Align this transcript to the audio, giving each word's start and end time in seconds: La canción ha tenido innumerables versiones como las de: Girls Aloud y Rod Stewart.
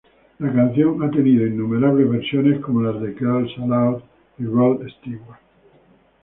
La 0.39 0.51
canción 0.51 1.03
ha 1.03 1.11
tenido 1.11 1.45
innumerables 1.45 2.09
versiones 2.09 2.59
como 2.61 2.81
las 2.81 2.99
de: 3.03 3.13
Girls 3.13 3.51
Aloud 3.59 4.01
y 4.39 4.45
Rod 4.45 4.81
Stewart. 4.89 5.37